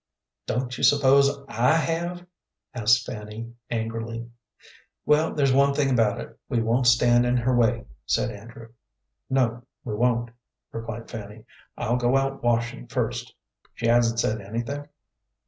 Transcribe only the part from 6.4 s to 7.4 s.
we won't stand in